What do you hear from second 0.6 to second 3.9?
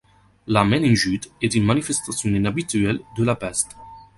méningite est une manifestation inhabituelle de la peste.